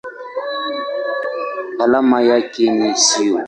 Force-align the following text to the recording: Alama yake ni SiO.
Alama 1.79 2.21
yake 2.21 2.69
ni 2.71 2.95
SiO. 2.95 3.39